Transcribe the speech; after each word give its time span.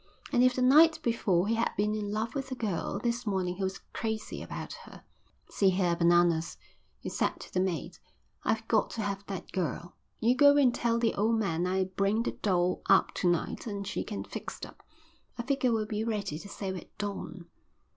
And 0.33 0.41
if 0.43 0.55
the 0.55 0.63
night 0.63 0.97
before 1.03 1.45
he 1.47 1.53
had 1.53 1.73
been 1.77 1.93
in 1.93 2.11
love 2.11 2.33
with 2.33 2.49
the 2.49 2.55
girl, 2.55 2.97
this 2.97 3.27
morning 3.27 3.57
he 3.57 3.63
was 3.63 3.81
crazy 3.93 4.41
about 4.41 4.73
her. 4.85 5.03
"See 5.51 5.69
here, 5.69 5.95
Bananas," 5.95 6.57
he 6.99 7.07
said 7.09 7.39
to 7.41 7.53
the 7.53 7.59
mate, 7.59 7.99
"I've 8.43 8.67
got 8.67 8.89
to 8.97 9.03
have 9.03 9.23
that 9.27 9.51
girl. 9.51 9.95
You 10.19 10.33
go 10.33 10.57
and 10.57 10.73
tell 10.73 10.97
the 10.97 11.13
old 11.13 11.35
man 11.37 11.67
I'll 11.67 11.85
bring 11.85 12.23
the 12.23 12.31
dough 12.31 12.81
up 12.89 13.13
to 13.17 13.29
night 13.29 13.67
and 13.67 13.85
she 13.85 14.03
can 14.03 14.23
get 14.23 14.31
fixed 14.31 14.65
up. 14.65 14.81
I 15.37 15.43
figure 15.43 15.71
we'll 15.71 15.85
be 15.85 16.03
ready 16.03 16.39
to 16.39 16.49
sail 16.49 16.75
at 16.77 16.97
dawn." 16.97 17.45